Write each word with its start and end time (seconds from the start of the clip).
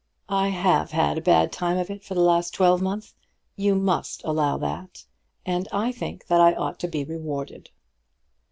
I 0.29 0.47
have 0.47 0.89
had 0.93 1.19
a 1.19 1.21
bad 1.21 1.51
time 1.51 1.77
of 1.77 1.91
it 1.91 2.03
for 2.03 2.15
the 2.15 2.21
last 2.23 2.55
twelvemonth. 2.55 3.13
You 3.55 3.75
must 3.75 4.23
allow 4.25 4.57
that, 4.57 5.05
and 5.45 5.67
I 5.71 5.91
think 5.91 6.25
that 6.25 6.41
I 6.41 6.55
ought 6.55 6.79
to 6.79 6.87
be 6.87 7.03
rewarded. 7.03 7.69